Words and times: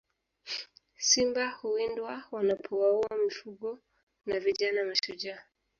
Simba 0.97 1.51
huwindwa 1.61 2.23
wanapowaua 2.31 3.17
mifugo 3.23 3.79
na 4.25 4.39
vijana 4.39 4.85
mashujaa 4.85 5.39